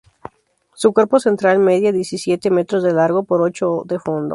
Su 0.73 0.93
cuerpo 0.93 1.19
central 1.19 1.59
medía 1.59 1.91
diecisiete 1.91 2.49
metros 2.49 2.81
de 2.81 2.91
largo, 2.91 3.21
por 3.21 3.43
ocho 3.43 3.83
de 3.85 3.99
fondo. 3.99 4.29